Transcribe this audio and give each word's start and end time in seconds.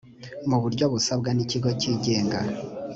mu 0.49 0.57
buryo 0.63 0.85
busabwa 0.93 1.29
n 1.33 1.39
ikigo 1.43 1.69
cyigenga 1.79 2.39